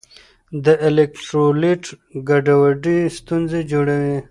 [0.63, 1.83] د الیکټرولیټ
[2.29, 4.17] ګډوډي ستونزې جوړوي.